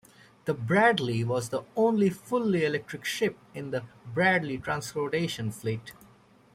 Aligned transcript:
The 0.45 0.55
"Bradley" 0.55 1.23
was 1.23 1.49
the 1.49 1.61
only 1.75 2.09
fully 2.09 2.65
electric 2.65 3.05
ship 3.05 3.37
in 3.53 3.69
the 3.69 3.83
Bradley 4.03 4.57
Transportation 4.57 5.51
fleet. 5.51 5.93